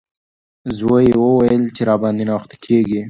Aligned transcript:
زوی 0.77 1.03
یې 1.11 1.17
وویل 1.23 1.63
چې 1.75 1.81
راباندې 1.89 2.23
ناوخته 2.29 2.55
کیږي. 2.65 2.99